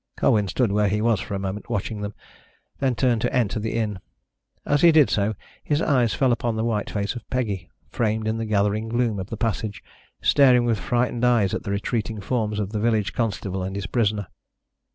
[0.17, 2.15] Colwyn stood where he was for a moment, watching them,
[2.79, 3.99] then turned to enter the inn.
[4.65, 8.39] As he did so, his eyes fell upon the white face of Peggy, framed in
[8.39, 9.83] the gathering gloom of the passage,
[10.19, 14.25] staring with frightened eyes at the retreating forms of the village constable and his prisoner.